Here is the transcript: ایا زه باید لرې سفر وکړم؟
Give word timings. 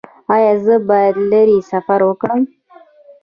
ایا 0.33 0.53
زه 0.65 0.75
باید 0.89 1.15
لرې 1.31 1.57
سفر 1.71 1.99
وکړم؟ 2.05 2.41